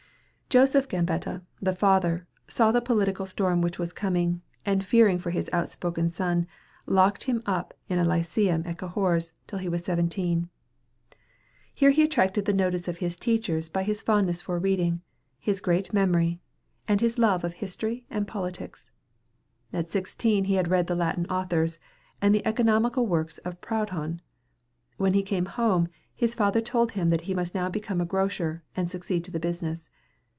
Joseph 0.51 0.89
Gambetta, 0.89 1.43
the 1.61 1.71
father, 1.73 2.27
saw 2.45 2.73
the 2.73 2.81
political 2.81 3.25
storm 3.25 3.61
which 3.61 3.79
was 3.79 3.93
coming, 3.93 4.41
and 4.65 4.85
fearing 4.85 5.17
for 5.17 5.31
his 5.31 5.49
outspoken 5.53 6.09
son, 6.09 6.45
locked 6.85 7.23
him 7.23 7.41
up 7.45 7.73
in 7.87 7.97
a 7.97 8.03
lyceum 8.03 8.63
at 8.65 8.75
Cahors, 8.77 9.31
till 9.47 9.59
he 9.59 9.69
was 9.69 9.85
seventeen. 9.85 10.49
Here 11.73 11.91
he 11.91 12.03
attracted 12.03 12.43
the 12.43 12.51
notice 12.51 12.89
of 12.89 12.97
his 12.97 13.15
teachers 13.15 13.69
by 13.69 13.83
his 13.83 14.01
fondness 14.01 14.41
for 14.41 14.59
reading, 14.59 15.01
his 15.39 15.61
great 15.61 15.93
memory, 15.93 16.41
and 16.85 16.99
his 16.99 17.17
love 17.17 17.45
of 17.45 17.53
history 17.53 18.05
and 18.09 18.27
politics. 18.27 18.91
At 19.71 19.89
sixteen 19.89 20.43
he 20.43 20.55
had 20.55 20.67
read 20.67 20.87
the 20.87 20.95
Latin 20.95 21.25
authors, 21.27 21.79
and 22.21 22.35
the 22.35 22.45
economical 22.45 23.07
works 23.07 23.37
of 23.37 23.61
Proudhon. 23.61 24.19
When 24.97 25.13
he 25.13 25.23
came 25.23 25.45
home, 25.45 25.87
his 26.13 26.35
father 26.35 26.59
told 26.59 26.91
him 26.91 27.07
that 27.07 27.21
he 27.21 27.33
must 27.33 27.55
now 27.55 27.69
become 27.69 28.01
a 28.01 28.05
grocer, 28.05 28.65
and 28.75 28.91
succeed 28.91 29.23
to 29.23 29.31
the 29.31 29.39
business. 29.39 29.87